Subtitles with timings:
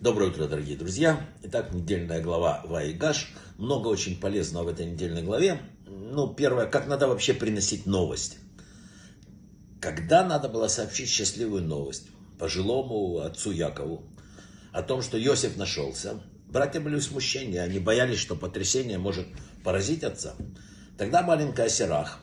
[0.00, 1.28] Доброе утро, дорогие друзья.
[1.42, 3.32] Итак, недельная глава Вайгаш.
[3.56, 5.60] Много очень полезного в этой недельной главе.
[5.88, 8.38] Ну, первое, как надо вообще приносить новость.
[9.80, 12.06] Когда надо было сообщить счастливую новость
[12.38, 14.04] пожилому отцу Якову
[14.70, 19.26] о том, что Иосиф нашелся, братья были в смущении, они боялись, что потрясение может
[19.64, 20.36] поразить отца.
[20.96, 22.20] Тогда маленькая Серах,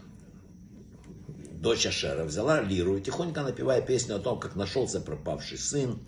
[1.52, 6.00] дочь Ашера, взяла лиру и тихонько напевая песню о том, как нашелся пропавший сын,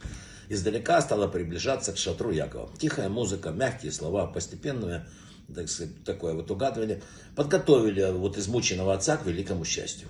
[0.50, 2.70] издалека стала приближаться к шатру Якова.
[2.78, 5.08] Тихая музыка, мягкие слова, постепенное
[5.54, 7.02] так сказать, такое вот угадывание,
[7.36, 10.08] подготовили вот измученного отца к великому счастью.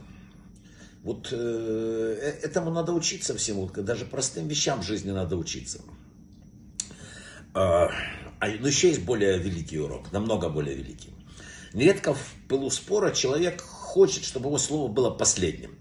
[1.04, 5.82] Вот э, э этому надо учиться всему, даже простым вещам в жизни надо учиться.
[7.54, 7.90] А,
[8.40, 11.14] а, но еще есть более великий урок, намного более великий.
[11.74, 15.78] Нередко в пылу спора человек хочет, чтобы его слово было последним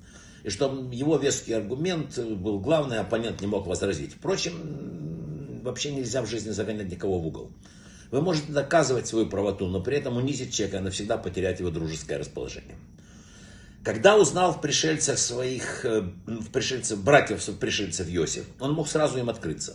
[0.46, 4.14] и чтобы его веский аргумент был главный, оппонент не мог возразить.
[4.14, 7.50] Впрочем, вообще нельзя в жизни загонять никого в угол.
[8.12, 12.18] Вы можете доказывать свою правоту, но при этом унизить человека и навсегда потерять его дружеское
[12.18, 12.76] расположение.
[13.82, 19.18] Когда узнал в пришельцах своих, э, в пришельцев, братьев в пришельцев Йосиф, он мог сразу
[19.18, 19.74] им открыться.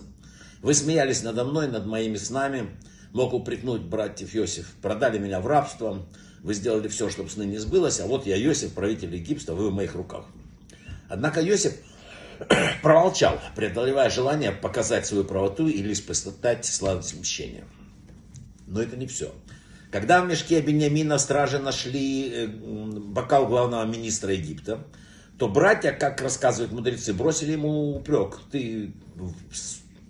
[0.62, 2.70] Вы смеялись надо мной, над моими снами,
[3.12, 6.08] мог упрекнуть братьев Йосиф, продали меня в рабство,
[6.42, 9.74] вы сделали все, чтобы сны не сбылось, а вот я Йосиф, правитель Египта, вы в
[9.74, 10.28] моих руках.
[11.12, 11.74] Однако Йосиф
[12.82, 17.66] промолчал, преодолевая желание показать свою правоту или испытать сладость смущения.
[18.66, 19.34] Но это не все.
[19.92, 24.88] Когда в мешке Бениамина стражи нашли э, бокал главного министра Египта,
[25.38, 28.40] то братья, как рассказывают мудрецы, бросили ему упрек.
[28.50, 28.94] Ты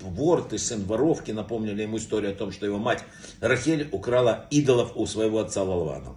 [0.01, 3.03] вор, ты сын воровки, напомнили ему историю о том, что его мать
[3.39, 6.15] Рахель украла идолов у своего отца Лалвана.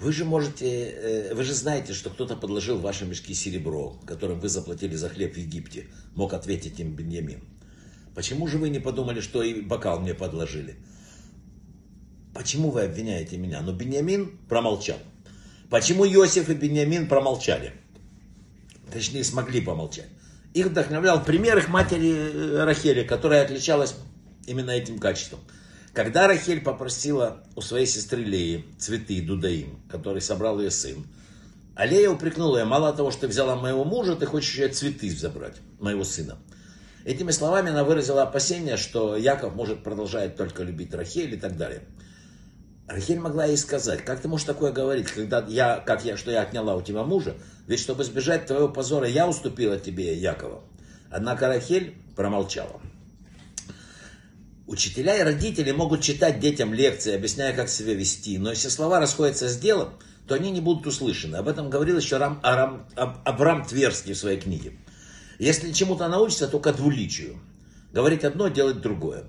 [0.00, 4.40] Вы же можете, э, вы же знаете, что кто-то подложил в ваши мешки серебро, которым
[4.40, 7.42] вы заплатили за хлеб в Египте, мог ответить им Беньямин.
[8.14, 10.76] Почему же вы не подумали, что и бокал мне подложили?
[12.32, 13.60] Почему вы обвиняете меня?
[13.60, 14.96] Но Беньямин промолчал.
[15.68, 17.74] Почему Иосиф и Беньямин промолчали?
[18.90, 20.08] Точнее, смогли помолчать.
[20.54, 23.94] Их вдохновлял пример их матери э, Рахели, которая отличалась
[24.46, 25.40] именно этим качеством–
[25.92, 31.04] когда Рахель попросила у своей сестры Леи цветы Дудаим, который собрал ее сын,
[31.74, 35.10] а Лея упрекнула ее, мало того, что ты взяла моего мужа, ты хочешь еще цветы
[35.10, 36.38] забрать, моего сына.
[37.04, 41.82] Этими словами она выразила опасение, что Яков может продолжать только любить Рахель и так далее.
[42.86, 46.42] Рахель могла ей сказать, как ты можешь такое говорить, когда я, как я, что я
[46.42, 47.34] отняла у тебя мужа,
[47.66, 50.62] ведь чтобы избежать твоего позора, я уступила тебе Якова.
[51.10, 52.80] Однако Рахель промолчала.
[54.70, 59.48] Учителя и родители могут читать детям лекции, объясняя, как себя вести, но если слова расходятся
[59.48, 59.94] с делом,
[60.28, 61.34] то они не будут услышаны.
[61.34, 64.74] Об этом говорил еще Рам, Арам, Абрам Тверский в своей книге.
[65.40, 67.40] Если чему-то научиться, только двуличию.
[67.92, 69.24] Говорить одно, делать другое.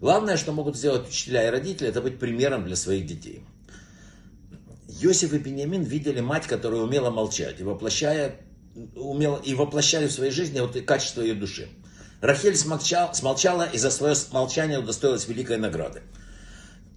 [0.00, 3.42] Главное, что могут сделать учителя и родители, это быть примером для своих детей.
[5.00, 8.36] Иосиф и Бениамин видели мать, которая умела молчать и, воплощая,
[8.94, 11.70] умела, и воплощали в своей жизни вот качество ее души.
[12.24, 16.00] Рахель смолчал, смолчала и за свое молчание удостоилась великой награды.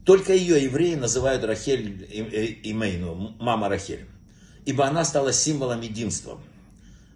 [0.06, 2.08] Только ее евреи называют Рахель
[2.64, 4.08] и Мейну, мама Рахель.
[4.64, 6.40] Ибо она стала символом единства,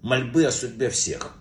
[0.02, 1.36] мольбы о судьбе всех.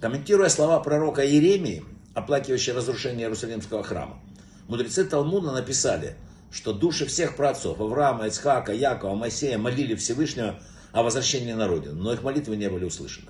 [0.00, 4.18] Комментируя слова пророка Иеремии, оплакивающие разрушение Иерусалимского храма,
[4.66, 6.16] мудрецы Талмуда написали,
[6.50, 10.58] что души всех праотцов Авраама, Ицхака, Якова, Моисея молили Всевышнего
[10.90, 13.28] о возвращении на родину, но их молитвы не были услышаны.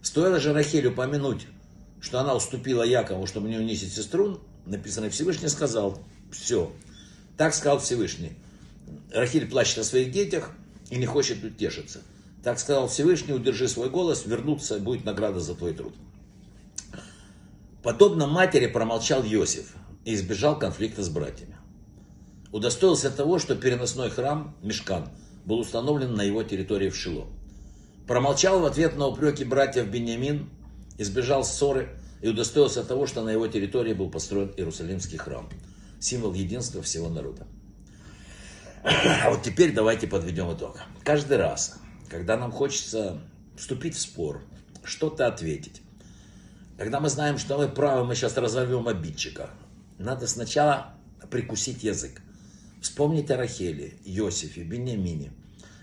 [0.00, 1.48] Стоило же Рахель упомянуть
[2.00, 5.98] что она уступила Якову, чтобы не унизить сестру, написано, Всевышний сказал,
[6.32, 6.72] все.
[7.36, 8.32] Так сказал Всевышний.
[9.12, 10.50] Рахиль плачет о своих детях
[10.90, 12.00] и не хочет утешиться.
[12.42, 15.94] Так сказал Всевышний, удержи свой голос, вернуться будет награда за твой труд.
[17.82, 19.74] Подобно матери промолчал Иосиф
[20.04, 21.56] и избежал конфликта с братьями.
[22.52, 25.08] Удостоился того, что переносной храм, Мешкан,
[25.44, 27.26] был установлен на его территории в Шило.
[28.06, 30.50] Промолчал в ответ на упреки братьев Бениамин
[31.00, 31.88] избежал ссоры
[32.20, 35.48] и удостоился того, что на его территории был построен Иерусалимский храм,
[35.98, 37.46] символ единства всего народа.
[38.84, 40.78] А вот теперь давайте подведем итог.
[41.02, 41.78] Каждый раз,
[42.10, 43.18] когда нам хочется
[43.56, 44.42] вступить в спор,
[44.84, 45.80] что-то ответить,
[46.76, 49.50] когда мы знаем, что мы правы, мы сейчас разорвем обидчика,
[49.98, 50.94] надо сначала
[51.30, 52.20] прикусить язык.
[52.82, 55.32] Вспомнить о Рахеле, Иосифе, Бениамине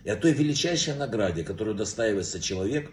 [0.03, 2.91] и о той величайшей награде, которую достаивается человек,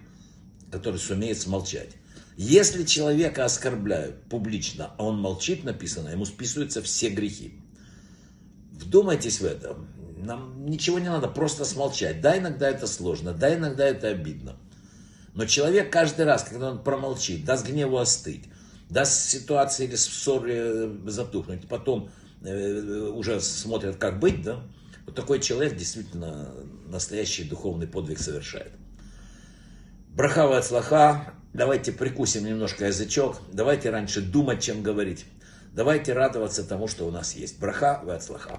[0.70, 1.90] который сумеет смолчать.
[2.36, 7.60] Если человека оскорбляют публично, а он молчит, написано, ему списываются все грехи.
[8.72, 9.76] Вдумайтесь в это.
[10.16, 12.20] Нам ничего не надо, просто смолчать.
[12.20, 14.56] Да, иногда это сложно, да, иногда это обидно.
[15.34, 18.44] Но человек каждый раз, когда он промолчит, даст гневу остыть,
[18.88, 22.10] даст ситуации или ссоре затухнуть, потом
[22.42, 24.62] э, уже смотрят, как быть, да,
[25.06, 26.52] вот такой человек действительно
[26.86, 28.72] настоящий духовный подвиг совершает.
[30.10, 35.24] Брахава от слаха, давайте прикусим немножко язычок, давайте раньше думать, чем говорить.
[35.72, 37.58] Давайте радоваться тому, что у нас есть.
[37.58, 38.50] Браха в слаха.